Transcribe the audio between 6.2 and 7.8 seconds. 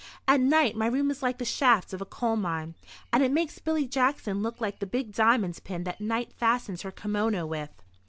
fastens her kimono with."